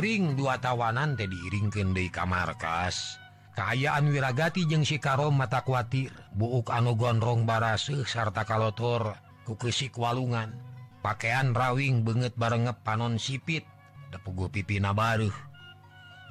[0.00, 3.20] Abring dua tawanan teh diiringkan di kamarkas
[3.52, 6.08] Kaayaan keayaan wirragati jeung Sikaro mata kuatir.
[6.32, 10.56] Buuk anu gondrong barasih sarta kalotor kukesik walungan.
[11.04, 13.68] Pakaian rawing banget barengep panon sipit
[14.08, 15.36] depugu pipi nabaruh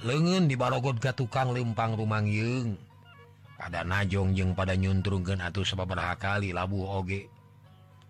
[0.02, 2.74] lengen dibarogot ga tukang lempang rumang Yung
[3.54, 7.30] pada najong jeung pada nyuntrunggen atau seberapa kali labu oge.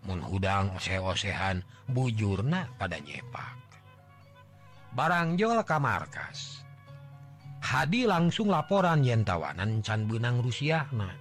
[0.08, 3.69] Menghudang seosehan bujurna pada nyepak.
[4.94, 6.62] barangjol ka markas
[7.60, 11.12] Hadi langsung laporan yentawanan Can benang Rusia nah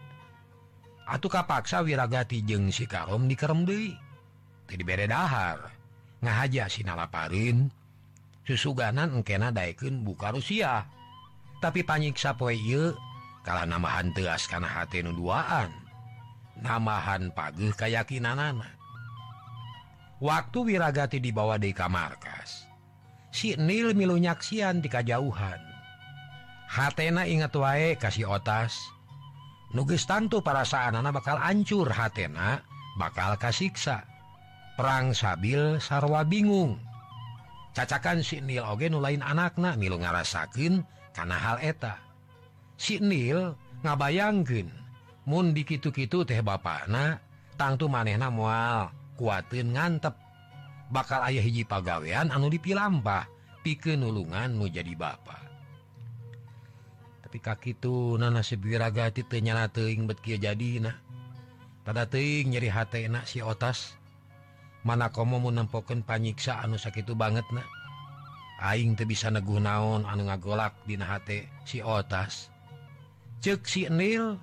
[1.09, 4.09] Atuh kapaksa wirragati jeung sikarom di Keremde
[4.69, 5.73] jadi bededahar
[6.21, 7.73] ngahaja Sinalaparin
[8.45, 10.85] susuganan engkena Daikun buka Rusia.
[11.59, 12.95] Tapi panyiksa poie
[13.43, 15.73] kalau namahan teas karena hati duaan.
[16.61, 18.79] Namahan pagi kayakkinan anak
[20.19, 22.68] waktu wirragati dibawa di kamarkas
[23.33, 25.61] sinil milunyaksian di kajauhan.
[26.69, 28.77] Hatena ingat wae kasih otas.
[29.73, 32.61] Nugis tantu perasaan anak bakal ancur hatena
[33.01, 34.05] bakal kasiksa.
[34.77, 36.77] Perang sabil sarwa bingung.
[37.73, 40.85] Cacakan sinil oge nu lain anakna milu ngarasakin
[41.17, 42.01] karena hal eta.
[42.79, 44.71] Sinil ngabayangkin
[45.29, 47.21] mundiki-kitu teh bana
[47.59, 50.28] tangtu manehna mual kuatin ngantep.
[50.89, 53.29] bakal ayah hiji pagawean anu dipilampah
[53.61, 55.17] pike nulungan nu jadi ba
[57.29, 60.97] tapi kaki itu nana sebiragati tenyala teing bet jadi nah
[61.89, 63.97] pada teing nyeri hati enak si otas.
[64.85, 67.65] Mana kamu mau nempoken panyiksa anu sakit banget nah
[68.61, 72.53] Aing tuh bisa neguh naon anu ngagolak di hati si otas.
[73.45, 74.37] Cek si Nil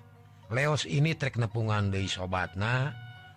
[0.50, 2.94] Leos ini trek nepungan dari sobatna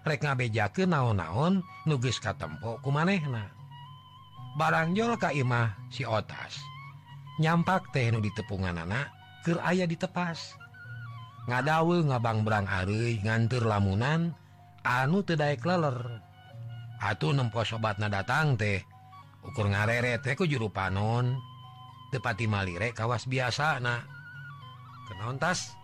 [0.06, 3.50] rek ngabeja ke naon-naon nugis ka tempokku manehna
[4.58, 6.58] barangjol Kaimah si otas
[7.38, 9.14] nyampak tehnu di tepungan anak
[9.46, 10.58] ke aya ditepas.
[11.48, 14.36] Ngadawe ngabang berang Ari ngantir lamunan
[14.84, 16.20] anu tedaik leler.
[16.98, 18.82] Atuh nempo sobatna datang teh
[19.46, 21.38] ukur ngarere tehku juru panon.
[22.12, 24.00] Tepati malire kawas biasa nah
[25.08, 25.76] kenontas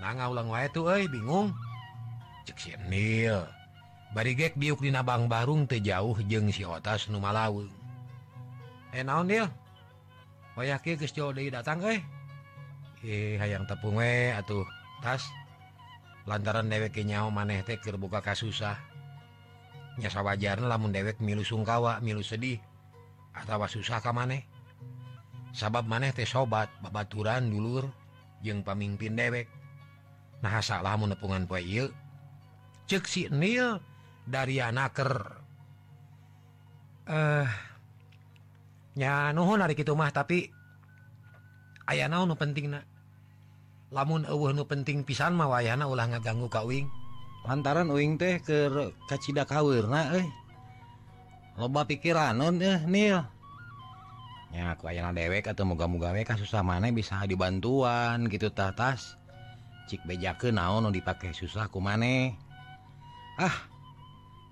[0.00, 1.54] na ulang wa itu bingung.
[4.14, 7.66] barigek diuk di nabang Barung tejauh jeng sitas Numalawu
[8.94, 9.02] eh,
[11.50, 12.00] datang eh
[13.36, 14.64] hayang tepung atuh.
[15.02, 15.26] Tas
[16.24, 18.80] lantaran dewek nyawa maneh teh terbuka kas susah
[20.00, 22.58] nyasa wajarnya lamun dewek milu sungkawa milu sedih
[23.34, 24.46] atau susah kam maneh.
[25.54, 27.90] Sabab maneh teh sobat babaturan dulur
[28.42, 29.50] jeung pamimpin dewek.
[30.40, 31.92] Nah salah menepungan poil
[32.84, 33.80] ceksi nil
[34.24, 35.12] dari anaker
[37.08, 37.48] eh
[38.94, 40.48] nya nuhun hari itu mah tapi
[41.90, 42.80] ayah naon nu penting na
[43.92, 46.88] lamun eueuh nu penting pisan mah wayana ulah ngaganggu ka uing.
[47.44, 48.72] Lantaran uing teh ke
[49.04, 50.24] kacida kaweurna euy.
[51.60, 53.20] Loba pikiran non eh nil
[54.54, 59.18] ya aku ayana dewek atau moga-moga we kan susah mana bisa dibantuan gitu tatas
[59.90, 62.43] cik bejakeun naon nu dipake susah ku maneh.
[63.40, 63.56] ah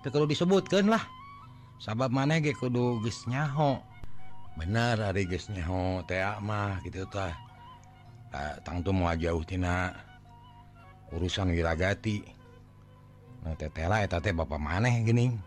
[0.02, 1.02] perlu disebutkanlah
[1.82, 3.78] sahabat maneh kudu geus nyaho.
[4.52, 5.48] Bener hari kitu
[6.04, 7.32] temah gitutah
[8.60, 9.96] tangtu mau jauhtina
[11.12, 12.20] urusan wirragati
[13.44, 15.40] nah, Bapak maneh geuning.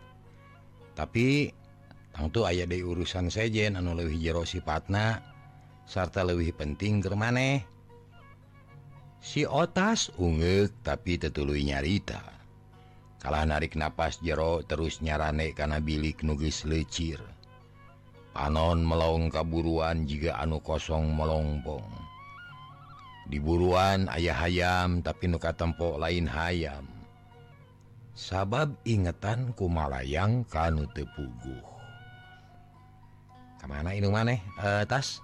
[0.96, 1.52] Tapi
[2.10, 5.22] tangtu aya di urusan sejen anu lebih jero sipatna
[5.86, 7.62] sarta lebih penting ke maneh.
[9.22, 12.36] Si otas unggul tapi tetulu nyarita.
[13.26, 17.18] kalah narik nafas jero terus nyaranek karena bilik nugis lecir.
[18.30, 21.82] Panon melong kaburuan jika anu kosong melongpong
[23.26, 26.86] diburuan ayah hayam tapi nuka tempok lain hayam.
[28.14, 31.66] Sabab ingetan kumalayang kanu tepuguh.
[33.58, 35.18] Kemana ini maneh e, tas?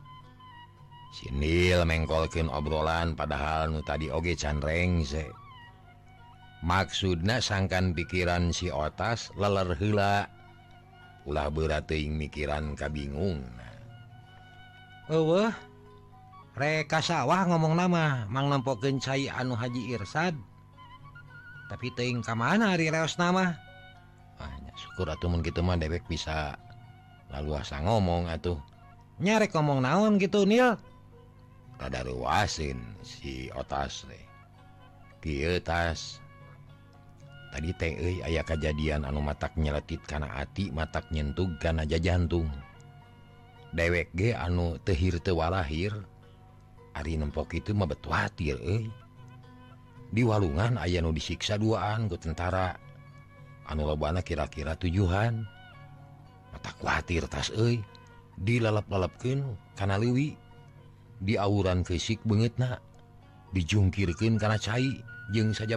[1.14, 5.41] Sinil mengkolkin obrolan padahal nu tadi oge canreng sek
[6.62, 10.30] maksudnya sangkan pikiran si otas leler hela
[11.26, 13.42] ulah berating mikiran kabingung
[15.10, 15.52] uh
[16.56, 20.36] reka sawah ngomong nama mang nempok cai anu Haji Irsad.
[21.72, 23.56] Tapi teing ke mana hari reos nama?
[24.36, 26.60] Ah, syukur atuh mun gitu mah dewek bisa
[27.32, 28.60] lalu asa ngomong atuh.
[29.16, 30.76] Nyarek ngomong naon gitu nil?
[31.80, 34.20] Rada ruasin si otas deh
[35.24, 36.20] kieu tas.
[37.52, 42.48] tadi teh aya kejadian anu matak nyeletit karena hati matak nyentug karena aja jantung
[43.76, 45.92] dewek ge anu tehhir tewalahir
[46.92, 48.60] Ari nempok itu mebetwatir
[50.12, 52.76] di walungan aya nu disiksa duaan ke tentara.
[53.64, 55.48] Anu lobana kira-kira tujuhan.
[56.52, 57.80] Mata khawatir tas euy.
[58.36, 59.44] Dilalap-lalapken
[59.76, 60.36] karena Liwi
[61.20, 62.80] di auran fisik banget na
[63.52, 65.76] dijungkirkan karena cair jeng saja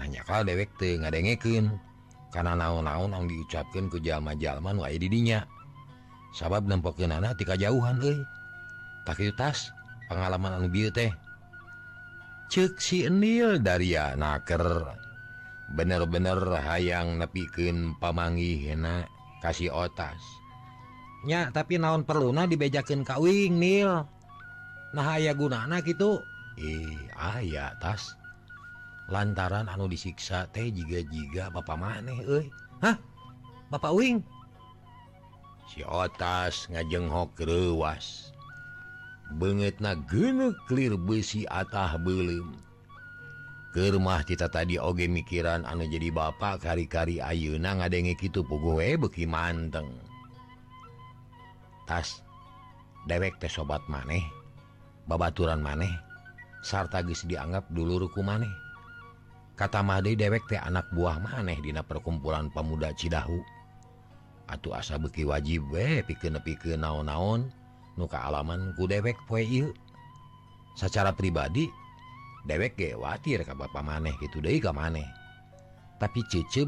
[0.00, 1.76] anyakal dewek tuh ngadengeken
[2.32, 5.44] karena naon-naon Ang diucapkan ke jalma-jalman wa didinya
[6.32, 8.24] sabab nempokin anak tika jauhan eh
[9.04, 9.74] tak tas
[10.06, 11.12] pengalaman anu bieu teh.
[12.52, 14.84] Cek si Enil dari naker
[15.72, 19.08] bener-bener hayang nepikin pamangi hena
[19.40, 20.20] kasih otas.
[21.24, 24.04] Nya tapi naon perluna dibejakin kawing Nil?
[24.92, 26.20] Nah aya gunana gitu
[26.60, 28.12] ih aya tas.
[29.12, 32.16] lantaran anu disiksa teh juga juga Bapak maneh
[32.80, 32.96] Hah?
[33.68, 34.24] Bapak Wing
[35.68, 38.32] si otas ngajenghok rewas
[39.40, 42.52] banget na gene clear besi atah belum
[43.72, 49.88] kemah kita tadi oge mikiran anu jadi Bapak kari-kari Ayeuna ngadenge gitu pugue beki manteng.
[51.88, 52.20] Tas
[53.08, 54.22] dewek teh sobat maneh
[55.08, 55.90] babaturan maneh
[56.62, 58.52] geus dianggap dulu ruku maneh.
[59.62, 63.38] kata Mahdi dewek teh anak buah maneh dina perkumpulan pemuda Cidahu.
[64.50, 67.46] Atuh asa beki wajib we pikeun ke naon-naon
[67.94, 69.70] nu alaman ku dewek poe
[70.74, 71.70] secara pribadi
[72.42, 75.06] dewek gewatir ka Bapak maneh gitu deui ka maneh.
[76.02, 76.66] Tapi cicib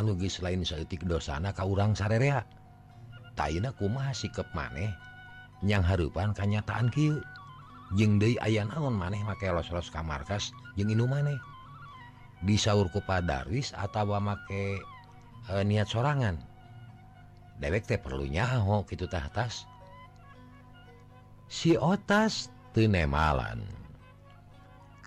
[0.00, 2.40] anu geus lain saeutik dosana ka urang sarerea.
[3.36, 4.96] Taina kumaha sikap maneh
[5.60, 7.20] nyang harupan kanyataan kieu.
[7.94, 10.50] jeng De aya naon maneh make los-los ka markas?
[10.74, 11.38] Jeung Inu maneh?
[12.42, 14.82] Disaur kupadaris atau make
[15.46, 16.40] e, niat sorangan?
[17.62, 19.64] Dewek teh perlunya ho gitu tah atas.
[21.46, 23.62] Si otas tenemalan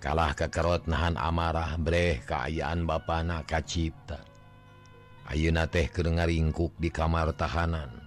[0.00, 4.24] kalah kekerot nahan amarah breh keayaan Bapak na Kacipta.
[5.28, 7.99] Ayeuna teh keur ngaringkuk di kamar tahanan.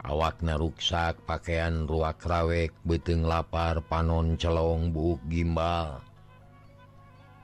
[0.00, 6.00] awakna ruksak pakaian ruak rawek beteng lapar panon celong buuk gimbal.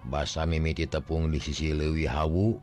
[0.06, 2.56] Basa mimiti tepung di sisi Lewi Hawu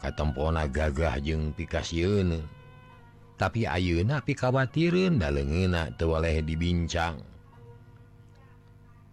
[0.00, 2.40] katempona gagah jeung pikasiun
[3.36, 7.20] tapi ayeuna pikawatirin da leungeuna teu waleh dibincang.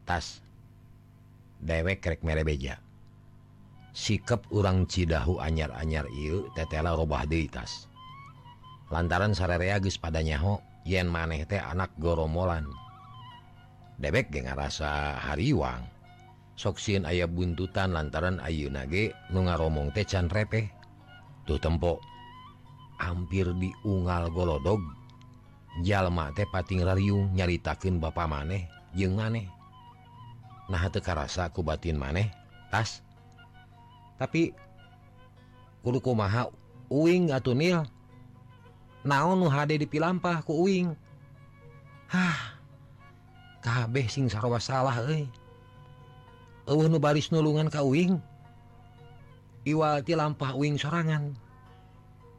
[0.07, 0.39] Tas
[1.59, 2.79] dewek rek mere beja
[3.93, 7.92] sikap urang Cidahu anyar-anyar ieu tetela robah deui tas.
[8.93, 12.69] lantaran sararea geus padanyaho yen maneh teh anak goromolan
[13.97, 15.89] dewek ge ngarasa hariwang
[16.53, 20.69] soksin ayah buntutan lantaran ayu nage nu ngaromong teh can repeh.
[21.43, 21.99] Tuh tempo
[23.01, 24.79] hampir diungal golodog.
[25.83, 29.49] Jalma teh pating rariung nyaritakeun bapak maneh jeung maneh.
[30.69, 32.29] Nah teu karasa ku batin maneh
[32.69, 33.01] tas.
[34.21, 34.53] Tapi
[35.81, 36.47] kudu kumaha
[36.87, 37.83] uing atuh nil.
[39.03, 40.95] naon nu HD dipilampah uing.
[42.11, 42.59] Hah
[43.63, 45.27] kabeh sing sarwa salah euy.
[46.63, 48.19] Uh, nu baris nulungan ka uing.
[49.63, 51.35] Iwati lampah uing sorangan.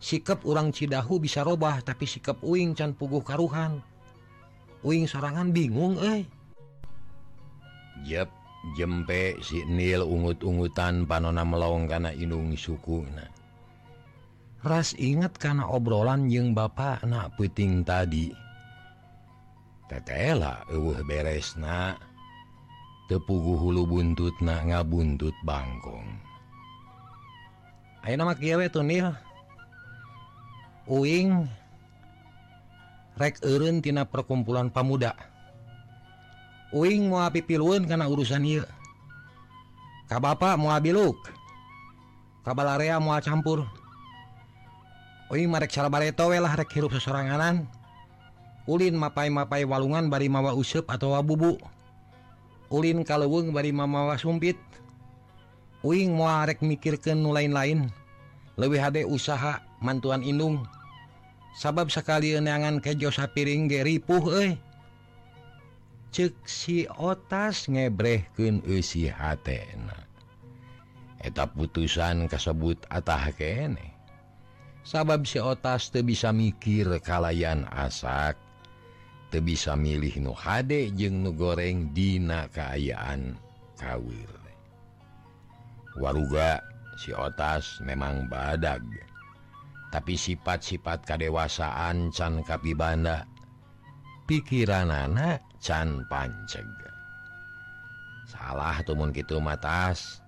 [0.00, 3.80] Sikap urang Cidahu bisa robah tapi sikap uing can puguh karuhan.
[4.84, 6.28] Uing sorangan bingung eh
[8.04, 8.28] Jep
[8.76, 13.43] jempe si nil ungut-ungutan panona melong kana inung sukuna
[14.64, 18.32] ras inget karena obrolan yang Bapak anak puting tadi.
[19.84, 22.00] Tetela uh beres na
[23.12, 26.08] tepugu hulu buntut na ngabuntut Bangkong.
[28.04, 29.12] Ayo nama kiawe tunil
[30.84, 31.48] Uing
[33.16, 35.16] rek eureun tina perkumpulan pemuda
[36.68, 37.40] Uing mau api
[37.88, 38.68] karena urusan iya
[40.04, 41.16] Kak Bapak mau abiluk.
[42.44, 43.64] Kabalarea mau campur
[45.32, 47.64] Oing marek salabareto we lah rek hirup sesoranganan.
[48.64, 51.60] Ulin mapai-mapai walungan bari mawa useup atau bubu.
[52.72, 54.56] Ulin kaleuweung bari mamawa sumpit.
[55.84, 57.92] Uing moal rek mikirkeun nu lain-lain.
[58.56, 60.64] Lebih hade usaha mantuan Indung.
[61.54, 64.52] Sabab sekali neangan kejo sapiring Geripuh eh
[66.14, 70.04] ceksi otas ngebrehkeun eusi hatena.
[71.24, 73.93] eta putusan kasebut atah kene.
[74.84, 78.36] sabab si otas te bisa mikir kalayan asak
[79.32, 83.34] te bisa milih nu hade jeung nu goreng dina keayaan
[83.80, 84.28] kawir.
[85.96, 86.60] Waruga
[87.00, 88.84] si otas memang badag
[89.88, 93.22] tapi sifat-sifat kadewasaan can kapi Banda
[94.26, 96.90] pikiran anak can pancega
[98.26, 100.24] salah tumun gitu matas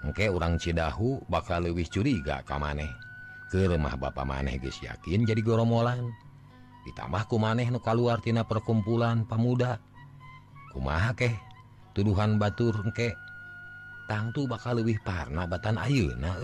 [0.00, 2.88] Oke orang Cidahu bakal lewih curiga kam maneh.
[3.50, 6.14] ke lemah Bapak maneh guys yakin jadi goromolan
[6.86, 9.82] ditambahku maneh nuka luartina perkumpulan pemuda
[10.70, 11.34] kuma keh?
[11.90, 13.18] Tuduhan Batur kek
[14.06, 16.38] tangtu bakal lebih parna batan Ayu nah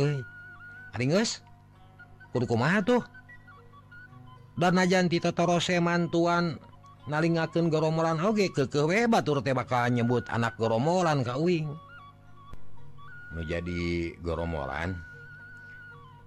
[2.83, 3.03] tuh?
[4.59, 6.59] Danajan Titotorose mantuan
[7.07, 11.71] nalingaken goromolan Oge ke kewe Batur teh bakal nyebut anak goromolan kauwing
[13.31, 15.06] menjadi goromolan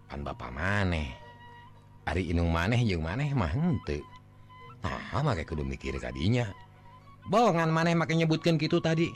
[0.09, 1.13] pan ba maneh.
[2.09, 4.01] Ari Inung maneh jeung maneh mantu
[4.79, 6.47] nah make kudu mikir tadinya
[7.27, 9.13] bohongan maneh make nyebutkan gitu tadi.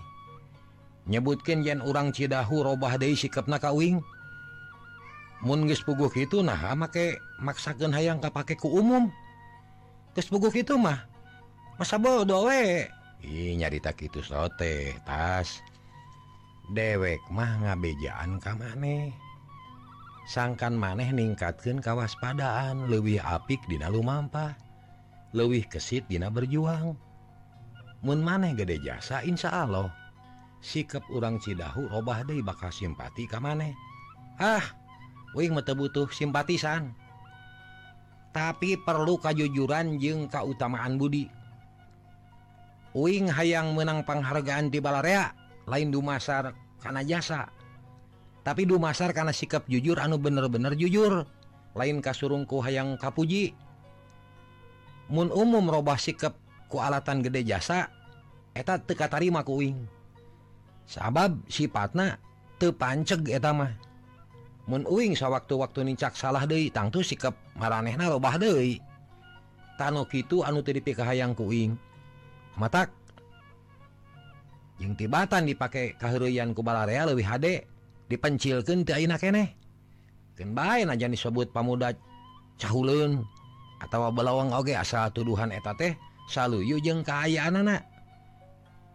[1.10, 4.00] Nyebutkan yen orang Cidahu robah De sikap nakawing
[5.44, 9.10] mungis puguh itu nah make maksakan hayang kapake ku umum.
[10.14, 11.10] Terus puguh itu mah
[11.82, 12.86] masa bodoh we?
[13.24, 15.64] Ih, nyarita gitu sote tas.
[16.72, 19.23] Dewek mah ngabejaan kamaneh
[20.24, 24.56] sangkan maneh ningkatkan kawaspadaan lebih apik Dina Lumampah
[25.34, 26.96] lebih kesit Dina berjuang.
[28.04, 29.90] Mun maneh gede jasa Insya Allah
[30.64, 33.76] sikap urang Cidahu robah De bakal simpati kam maneh.
[34.40, 34.64] Ah
[35.36, 36.96] wing mete butuh simpatisan.
[38.34, 41.30] Tapi perlu kejujuran jeung keutamaan Budi.
[42.98, 45.34] Uing hayang menang penghargaan di Balarea
[45.70, 47.50] lain Dumasar karena jasa.
[48.44, 51.24] tapi Dumasar karena sikap jujur anu bener-bener jujur.
[51.74, 53.56] Lain kasurungku hayang Kapuji.
[55.08, 56.36] Mun umum robah sikap
[56.68, 57.88] kualatan gede jasa
[58.54, 59.88] eta teka tarima kuing
[60.86, 62.20] sabab sifatna
[62.60, 63.72] eta mah.
[64.64, 68.80] Mun uing sawwaktu-waktu nincak salah Dei tangtu sikap maranehna robah Dei
[69.76, 71.76] Tanok itu anu TDP hayang kuing
[72.56, 72.88] mata
[74.80, 77.73] yang tibatan dipakai keheruian kubalarea lebih HD
[78.14, 78.86] dipencilkan
[80.90, 81.98] aja disebut pemuda
[82.62, 83.26] cahulun
[83.82, 85.98] atau belawang oge asal tuduhan eta teh
[86.30, 87.82] saluyu yujeng keayaan anak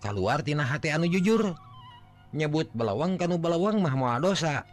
[0.00, 1.52] keluartina hati anu jujur
[2.30, 4.64] nyebut belawang kan belawang mahma dosa.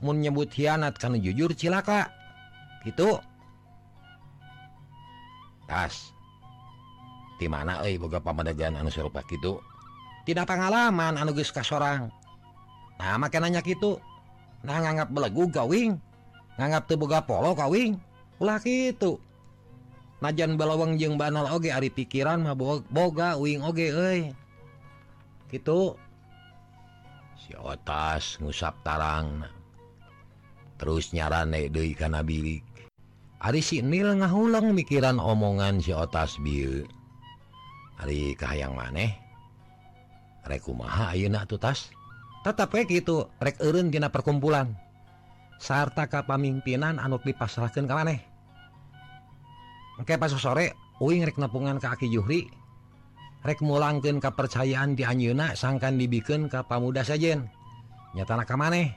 [0.00, 2.12] Mun nyebut hianat kan jujur cilaka.
[2.84, 3.16] Gitu.
[5.64, 6.12] Tas.
[7.40, 9.60] Di mana euy boga pamadegan anu serupa gitu
[10.24, 12.08] tidak pengalaman anu geus ka sorang
[13.00, 13.98] nah makanannya gitu
[14.64, 16.00] nah nganggap belegu gawing.
[16.54, 17.98] Nganggap teboga polo kawing
[18.38, 19.18] ulah gitu
[20.24, 22.56] najan balawang jeng banal oge ari pikiran mah
[22.88, 24.20] boga wing oge euy.
[25.52, 25.98] Gitu
[27.36, 29.44] si otas ngusap tarang
[30.80, 32.64] terus nyarane deui kana bilik
[33.44, 36.88] ari si nil ngahulang mikiran omongan si otas bieu.
[38.00, 39.14] Ari kahayang maneh.
[40.48, 41.94] Rek kumaha ayeuna tuh tas?
[42.44, 44.76] tetap kayak gitu rek eureun Dina perkumpulan.
[45.56, 48.20] Sarta ke anu dipasrahkeun ka maneh.
[49.96, 52.46] Engke pas sore Uing rek nepungan ka Aki Juhri.
[53.42, 57.50] Rek mulangkeun kepercayaan di Anjuna sangkan dibikeun ka pamuda sajen.
[58.14, 58.94] Nyatana ka maneh.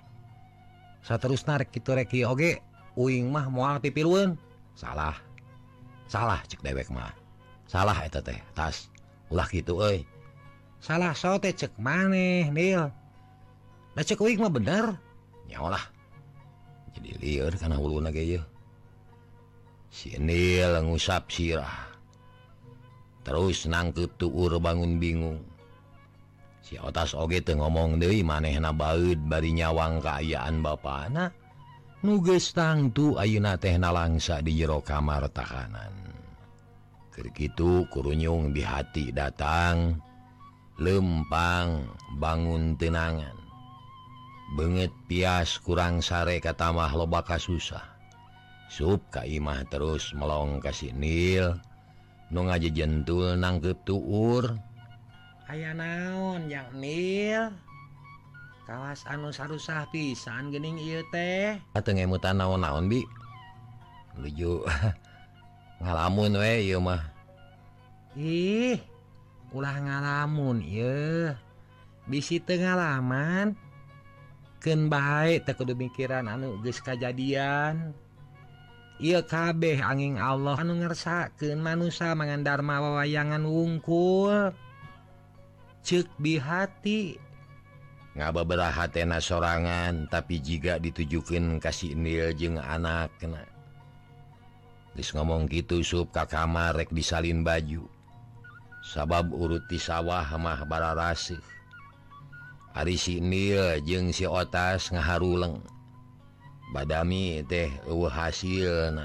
[1.01, 2.61] Saterusna rek itu reki oge
[2.99, 4.37] Uing mah mual pipilun
[4.77, 5.15] salah.
[6.05, 7.13] Salah cek dewek mah.
[7.65, 8.91] Salah itu teh tas.
[9.33, 10.05] Ulah gitu euy.
[10.83, 13.06] Salah sote cek maneh Nil.
[13.97, 14.93] mah bener
[15.49, 15.81] nyalah
[16.93, 18.01] jadi liur karena hulu
[19.97, 21.89] sini ngusap sirah.
[23.25, 25.41] Terus nangke tuur bangun bingung.
[26.63, 30.75] Si otas oge ngomong deui maneh nabaud bari nyawang keayaan ba
[31.07, 31.31] anak
[32.03, 35.95] nuges tangtu Auna tehna langsa di jero kamar tahanan
[37.15, 39.95] Kerkitu kurunyung di hati datang
[40.75, 41.87] lempang
[42.19, 43.46] bangun tenangan.
[44.55, 47.83] banget pias kurang sare katamah lobaka susah.
[48.67, 51.55] Sub Kaimah terus melong kasih nil
[52.27, 54.59] nu ngaji jentul nangkep tuur
[55.47, 57.47] aya naon yang nil?
[58.67, 61.55] Kawas anu sarusah pisan gening ieu teh.
[61.71, 62.99] Ateng ngemutan naon-naon bi?
[64.19, 64.59] Lucu
[65.79, 66.99] ngalamun we ieu mah.
[68.19, 68.75] Ih
[69.55, 71.31] ulah ngalamun ieu.
[72.11, 73.55] Bisi teu ngalaman.
[74.57, 77.93] ken baik kudu mikiran anu geus kajadian.
[78.97, 84.53] Ieu kabeh angin Allah anu ngersakeun manusia mengandharma wawayangan wungkul.
[85.85, 87.01] Cek di hati.
[88.17, 93.45] Nggak tena sorangan tapi jika ditujukan kasih nil Indil anak kena
[94.97, 97.85] geus ngomong gitu sub ka kamar rek disalin baju.
[98.81, 101.37] Sabab uruti sawah mah bara rasih
[102.77, 105.57] Ari sinil jeung si otas ngaharuleng.
[106.69, 109.01] Badami teh hasil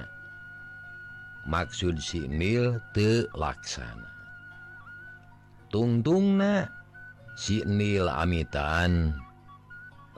[1.49, 4.12] maksud sinil telaksana
[5.73, 6.69] tungtung na
[7.33, 9.17] sinil amitan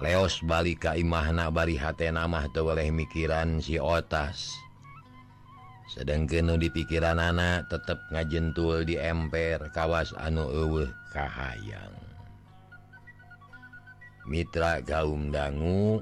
[0.02, 4.50] leos balik kaimahna bari hatmah tewaleh mikiran si otas.
[5.94, 12.13] Sedang kenu di pikiran anak tetap ngajentul di emper kawas anu ewe kahayang.
[14.25, 16.00] Mitra Gaum dangu.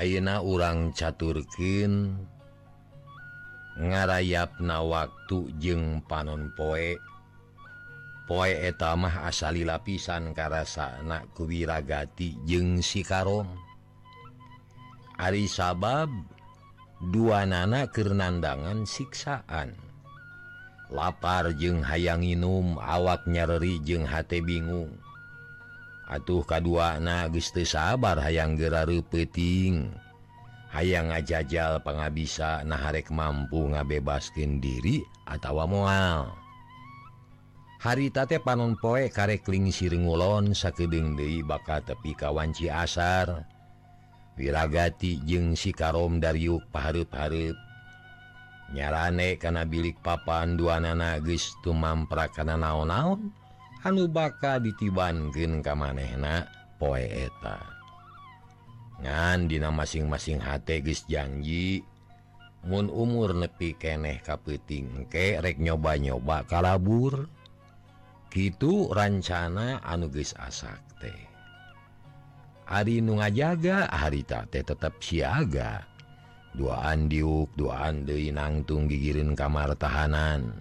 [0.00, 2.16] Ayeuna urang caturkin
[3.76, 6.96] ngarayapna waktu jeung panon poe.
[8.24, 13.50] Poe etamah asali lapisan karasa anak kuwiragati jeung sikarom
[15.20, 16.08] Ari sabab
[17.12, 19.76] dua nana Kernandangan siksaan.
[20.88, 24.96] Lapar jeung hayang inum awak nyareri jeung hate bingung.
[26.10, 29.94] atuh K2 nagiste sabar hayang geraru peting
[30.74, 36.20] hayang ngajajal pengabisa naharek mampu ngabebaskin diri atautawa mual
[37.78, 43.46] haritate panon poe karekling sirengulon sakedeng Dewi baka tepi kawanci asar
[44.34, 47.54] wirragati jeung sikarom Daryuk paharep-harep
[48.74, 53.34] nyarane kana bilik papan dua nana tumamprak mamprakana naon-naon.
[53.84, 56.48] anu bakal ditibankeun ka manehna?
[56.80, 57.60] Poe eta.
[59.00, 61.84] Ngandina masing-masing hategis janji
[62.60, 67.24] Mun umur nepi keneh kapeting engke rek nyoba-nyoba kalabur.
[68.28, 71.30] Gitu rancana anuges asakte
[72.70, 75.82] hari nu ngajaga harita teh tetap siaga.
[76.54, 80.58] Duaan diuk duaan Dewi nangtung gigirin kamar tahanan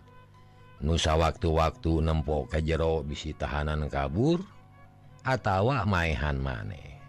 [0.79, 4.39] nusa waktu-waktu nempok ke jero bisi tahanan kabur
[5.27, 6.99] atautawa maihan maneh.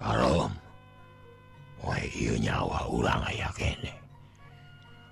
[0.00, 0.48] Kalau
[2.40, 3.24] nyawa ulang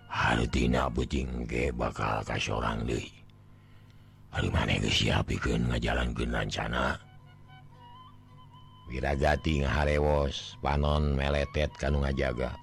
[0.08, 3.00] Hartina bucing ge bakal kas seorang de
[4.48, 6.96] maneh siapkan ngajalan rencana.
[8.88, 12.56] Wirragati ngaharewos panon meletet kan ngajaga.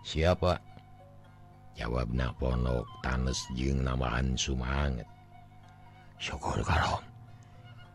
[0.00, 0.65] Siapa?
[1.76, 5.04] jawab na ponok tanes jeung namaan sumanget.
[6.16, 7.04] Syukur karo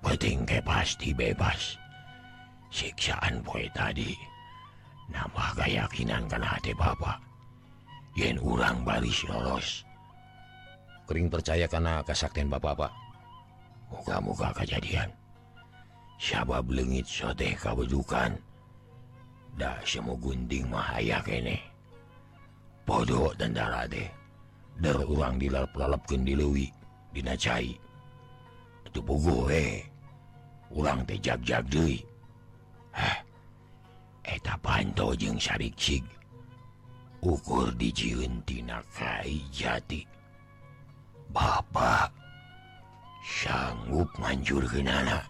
[0.06, 1.76] penting ke pasti bebas.
[2.70, 4.14] Siksaan poe tadi.
[5.12, 7.20] Nambah keyakinan karena hati bapak
[8.16, 9.84] yen urang baris lolos.
[11.10, 12.94] Kering percaya karena kesaktian bapak-bapak
[13.92, 15.12] muka-muka kejadian.
[16.22, 18.38] Sabab lengit soteh kabujukan
[19.58, 21.71] dah semu gunting mahaya kene.
[22.92, 24.12] bodoh dan darah deh
[24.76, 26.68] dari orang dilalapkan di Lewi
[27.16, 27.72] Dinacai.
[28.84, 29.80] Itu pugu eh.
[30.76, 32.00] Urang teh jag-jag deh
[32.92, 33.08] Hah?
[34.24, 36.04] Eh, Eta panto jeung sarikcig
[37.24, 40.04] ukur dijieun tina kai jati.
[41.32, 42.12] Bapak
[43.24, 45.24] sanggup ngancur ke nana?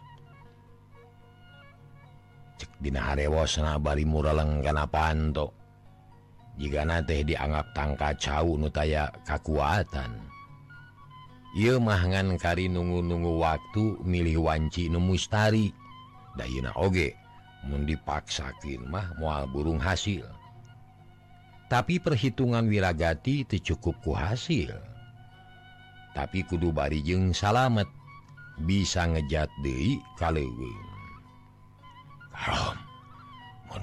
[2.58, 5.61] Cek dina harewosna bari muraleng kana panto
[6.62, 10.32] jika teh dianggap tangka cau nutaya kekuatan
[11.52, 15.76] ia mangan kari nunggu-nunggu waktu milih wanci nu mustari.
[16.40, 17.12] Dayuna oge
[17.68, 20.24] mun dipaksakin mah mual burung hasil.
[21.68, 24.72] Tapi perhitungan wiragati tercukupku hasil.
[26.16, 27.88] Tapi kudu barijeng salamet
[28.64, 30.48] bisa ngejat De kalau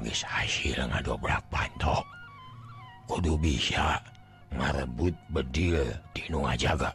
[0.08, 2.04] hasil ngadobrak pantok
[3.08, 3.96] kudu bisa
[4.52, 5.80] ngarebut bedil
[6.12, 6.92] Dinu jaga.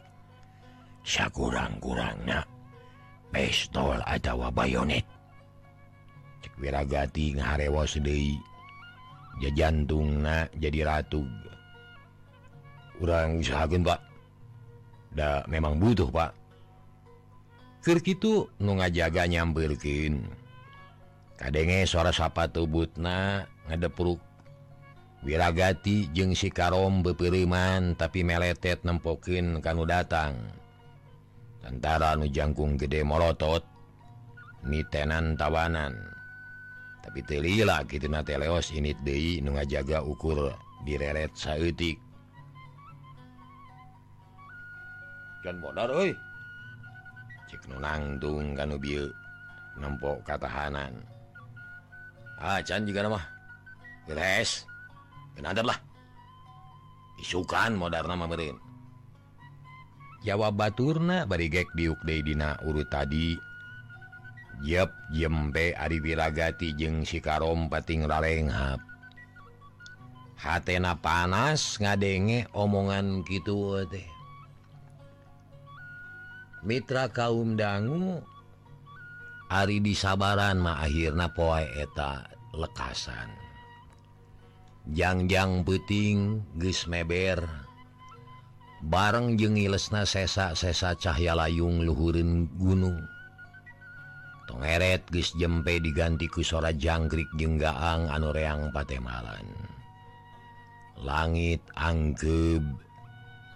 [1.04, 2.40] Sakurang-kurangnya
[3.28, 5.04] pestol atau bayonet.
[6.54, 8.38] Wirragati ngarewa sedih
[9.42, 10.22] jajantung
[10.54, 11.26] jadi ratu.
[12.96, 14.00] Kurang usahakan Pak.
[15.12, 16.30] Da memang butuh Pak.
[17.84, 20.24] Itu nu ngajaga nyambilkin
[21.36, 24.16] kadenge suara sapa tubutna ngadepruk
[25.24, 30.36] wirragati jeung sikarom bepiriman tapi meletet nempokin kanu datang.
[31.64, 33.64] Tentara nujangkung gede molotot,
[34.68, 35.96] ni tenan tawanan.
[37.00, 40.52] Tapi telila gitu teleos ini De nu ngajaga ukur
[40.84, 41.32] direret
[47.68, 48.56] nu nangtung
[49.76, 50.96] nempok katahanan.
[52.40, 53.20] Ah, juga nama.
[54.04, 54.68] Gres.
[55.42, 55.78] lah
[57.18, 58.56] isukan modern memerin.
[60.24, 63.36] Jawa Baturna barigek diukdedina urut tadi.
[64.64, 68.78] Yep jembe Ari Wiragati jeung Sikarom pating ralenghap
[70.44, 74.04] hatena panas ngadenge omongan gitu teh
[76.64, 78.20] Mitra kaum dangu
[79.52, 82.24] Ari disabaran mah akhirnya poe eta
[82.56, 83.43] lekasan.
[84.92, 87.40] jangjang puting geus meber.
[88.84, 93.00] Bareng jengi lesna sesa-sesa cahya layung Luhurin gunung.
[94.44, 99.48] Tongeret geus jempe diganti kusora jangkrik jenggaang anureang patemalan.
[101.00, 102.60] Langit angkeb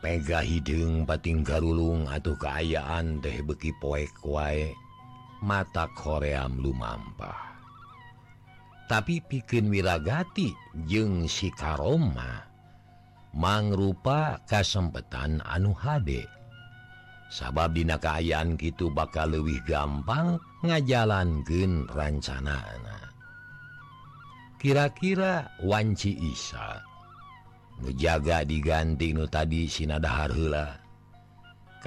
[0.00, 4.72] pega hidung pating garulung atau keayaan teh beki poek wae.
[5.44, 7.47] Mata koream lumampah.
[8.88, 10.56] tapi pikin wirragati
[10.88, 12.48] jeung sikaroma
[13.36, 16.24] mangrupa kasempetan anu HD
[17.28, 22.64] sabab dina kaayaan gitu bakal lebih gampang ngajalanken rancana
[24.56, 26.80] kira-kira wanci Isa
[27.84, 30.87] menjaga diganti nu tadi Sinadahar hela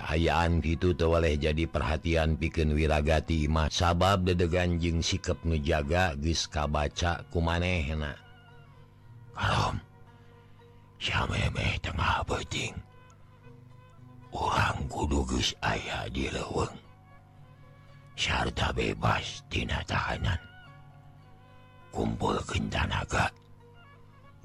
[0.01, 3.69] Kaayaan gitu tewaleh jadi perhatian piken wirragati mah.
[3.69, 8.17] Sabab dedegan jing sikap nujaga giska baca kumanehna.
[9.37, 9.77] Kalau
[11.85, 12.73] tengah beting
[14.33, 16.73] orang kudugus ayah di leweng
[18.21, 20.37] Syarta bebas tina tahanan.
[21.89, 23.33] Kumpul kentanaga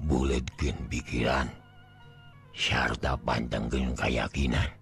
[0.01, 1.45] buletkin pikiran.
[2.57, 4.76] Syarta pantenggen kayakakinan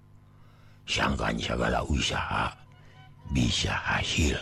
[0.85, 2.53] sangkan segala usaha
[3.33, 4.37] bisa hasil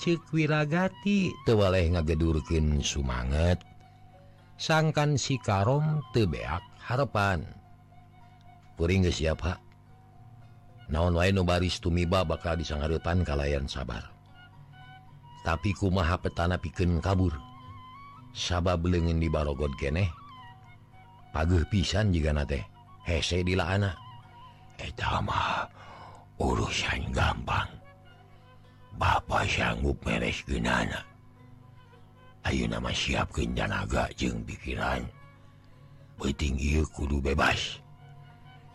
[0.00, 3.60] cirkwiragati tewaleh ngagedurkin sumanget.
[4.60, 7.44] Sangkan si Karom tebeak harapan
[8.76, 9.56] puring siapa
[10.92, 14.08] naon lain nobaris tumiba bakal disangarepan kalayan sabar.
[15.40, 17.32] Tapi kumaha petana piken kabur?
[18.36, 20.12] Sabab belengin di barogod keneh?
[21.32, 22.68] Paguh pisan jika nate
[23.08, 24.09] hese dilaana.
[24.80, 25.68] etama
[26.40, 27.68] urusan gampang
[29.00, 31.00] Bapak sanggup meres genana
[32.44, 35.04] Ayo nama siap kendanaga jeng pikiran
[36.20, 37.80] Beting iya kudu bebas.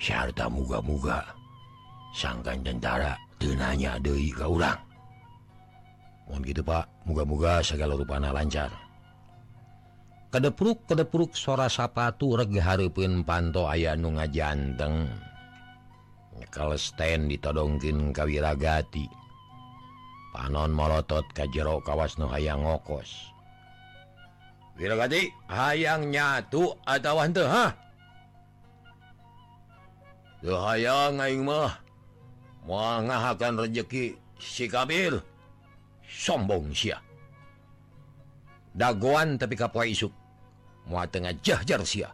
[0.01, 1.21] Syarta muga-muga
[2.17, 4.81] sangkan tentara tenanya Dewi ka urang.
[6.25, 8.73] mohon gitu Pak muga-muga segala rupana lancar.
[10.33, 15.05] Kedepruk-kedepruk sora sapatu reg hareupeun panto ayah nu ngajanteng.
[16.51, 19.07] kalsten ditodongkin kawiragati
[20.35, 23.31] panon molotot ka jero kawas nu hayang ngokos.
[24.75, 27.71] Wiragati hayang nyatu atau tuh ha?
[30.43, 31.79] Hayang aing mah
[32.67, 35.15] mengahakan rejeki si kabil.
[36.05, 36.99] Sombong sia.
[38.75, 40.11] Daguan tapi kapwa isuk
[40.85, 42.11] mua tengah jahjar sia.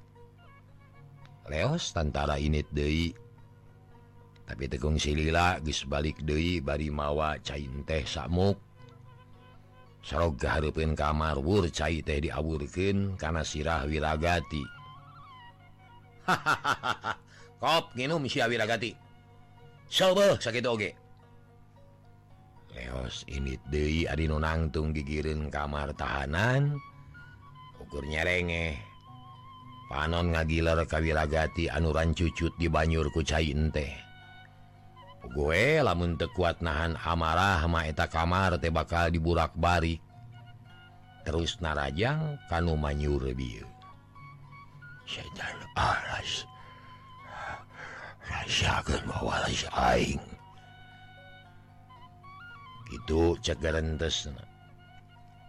[1.50, 3.12] Leos tantara init deui.
[4.52, 8.60] tapi Tegung Silila balik Dewi bari mawa cair teh samuk.
[10.04, 14.60] Sogaharpin kamar wur cair teh diaburkin karena sirah wirragati
[16.28, 17.16] hahaha
[17.64, 18.28] kop minum
[19.88, 20.92] Sobo sakit oge.
[22.76, 26.76] Leos ini Dewi Adi nunangtung gigirin kamar tahanan
[27.80, 28.80] ukurnya renge
[29.92, 34.11] panon ngagiler kawiragati anuran cucut di Banyurku cair teh.
[35.30, 40.02] gue lamun tekuat nahan amarah maeta kamar teh bakal diburak bari
[41.22, 43.68] terus narajang kanu manyur biu
[45.06, 46.48] setan aras
[47.28, 47.60] ah,
[48.24, 49.36] rahasiakeun bahwa
[49.92, 50.24] aing.
[52.88, 54.44] Kitu cegerentesna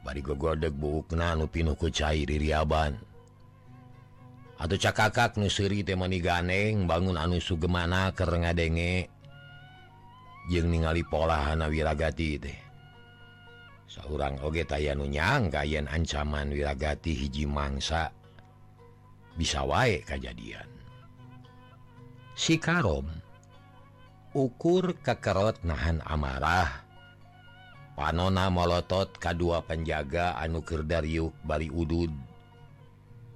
[0.03, 2.99] bari gogodeg buukna nu pinuh ku cai ririaban.
[4.63, 9.22] Atuh cakakak nu temani mani ganeng bangun anu sugemana keur ngadenge.
[10.51, 12.59] ningali polahana wirragati deh
[13.87, 18.11] seorang oge tayyannyang kayan ancaman wirragati hiji mangsa
[19.39, 20.67] bisa waek kejadian
[22.35, 23.23] si Karom
[24.33, 26.89] ukur kekerot nahan amarah.
[27.93, 32.09] Panona melotot kedua penjaga anukirdaryuk bari udud.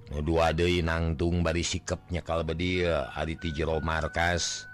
[0.09, 0.41] Nudu
[0.81, 4.65] nangtung bari sikap bedil bedia Ariti jero markas.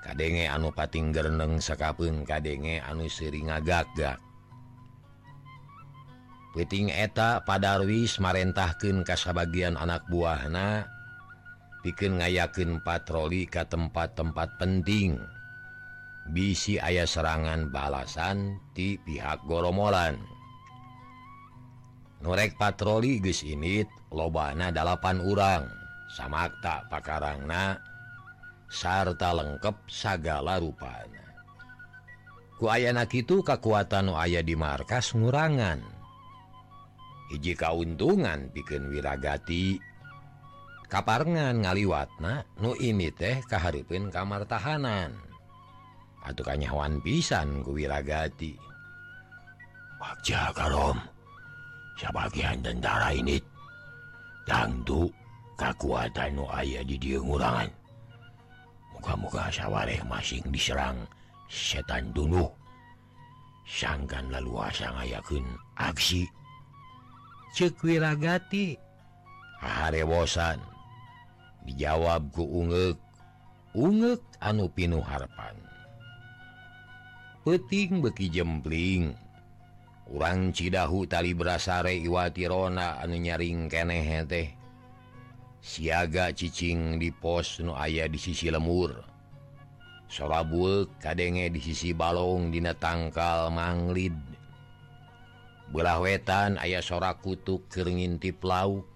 [0.00, 4.16] Kadenge anu pating Gerneng sakapun kadenge anu seri ngagagak
[6.50, 10.88] Peting eta padarwis marentahken kasabagian anak buahna
[11.86, 15.14] piken ngayakin patroli ke tempat-tempat penting.
[16.30, 20.20] bisi ayah serangan balasan di pihak goromolan
[22.20, 23.80] Nurek patroli guys ini
[24.12, 25.64] lobana 8 urang
[26.12, 27.89] samakta pakarangna
[28.70, 31.20] sarta lengkap sagala rupana
[32.60, 35.80] ku ayanak itu kekuatan ayah di markas ngurangan.
[37.32, 39.80] Hiji kauntungan bikin wiragati.
[40.84, 45.16] Kaparengan ngaliwatna nu ini teh keharipin kamar tahanan
[46.20, 48.52] atau kanyawan pisan ku wiragati.
[49.96, 51.00] Bagja karom.
[51.96, 53.40] Sebagian tentara ini
[54.44, 55.08] dangdu
[55.56, 57.79] kekuatan ayah di dia ngurangan.
[59.00, 61.08] muka-muka sawwaeh masing diserang
[61.48, 62.52] setan dulu.
[63.64, 66.28] Sangkan lalu asang ayaken aksi.
[67.56, 68.76] Cekwiragati
[69.64, 70.60] harewosan
[71.64, 73.00] dijawab ku ungek.
[73.72, 75.56] Unget anu Pinu Harpan.
[77.46, 79.16] Peting beki jempling.
[80.10, 84.59] Orang Cidahu tali berasare Iwatirona anu nyaring keneh teh.
[85.60, 88.96] siaga ccing di pos nu ayah di sisi lemur.
[90.10, 94.16] Sorabul kadenge di sisi balong dina tangkal manglid.
[95.70, 98.88] Belah wetan ayah sora kutuk keringgintip lauk.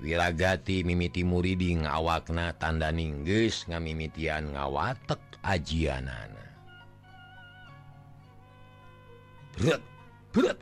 [0.00, 6.48] Wirragati mimiti muriding awakna tanda ningges ngamimitian ngawatek ajianana.
[9.52, 9.84] Berat
[10.32, 10.56] berat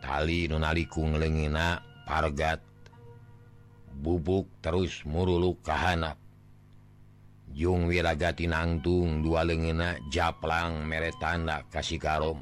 [0.00, 2.71] tali nunaliku ngelengina pargat
[4.00, 6.16] bubuk terus muruluk kahanap
[7.52, 12.40] Jung wirragati nangtung dua lengena japlang mere tanda kasih karom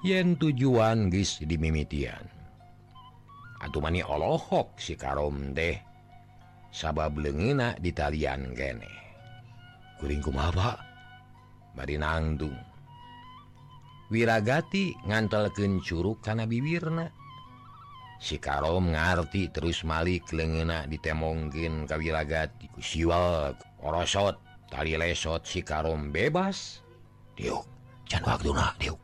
[0.00, 2.24] yen tujuan guys dimimitian.
[3.60, 5.76] Atuh mani Allahhok si karom deh
[6.72, 8.88] sabab lengena di talian gene
[10.00, 10.80] kuringku apa
[11.76, 12.56] bari nangtung.
[14.10, 17.06] Wirragati ngantelken Curug karena bibirna.
[18.20, 24.36] si Karom ngerti terus Malik lengena ditemonggen kawilagat siwal orosot
[24.68, 26.84] tali lesot si Karom bebas.
[27.34, 27.64] Diuk
[28.04, 29.00] can waktuna diuk.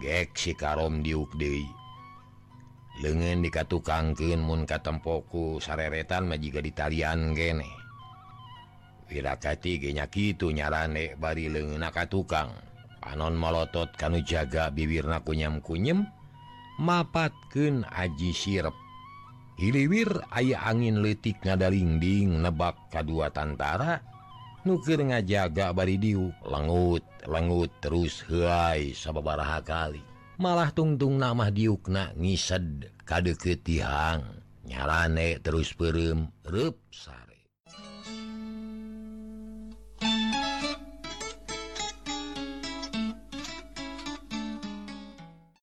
[0.00, 1.68] Gek si Karom diuk deui.
[3.04, 7.68] Leungeun dikatukangkeun mun katempoku sareretan mah jiga ditalian gene.
[9.10, 12.54] Wirakati ge nya kitu nyarane bari leungeunna ka tukang.
[13.04, 16.08] Panon molotot kanu jaga bibirna kunyem-kunyem
[16.78, 18.74] mapatken aji sirep.
[19.54, 24.02] Hiliwir aya angin letik ngadalingding nebak kedua tantara
[24.66, 30.02] nukir ngajaga bari diu lengut lengut terus huai sababaraha kali.
[30.42, 37.23] Malah tungtung nama diukna ngised kade ketihang nyarane terus perem repsa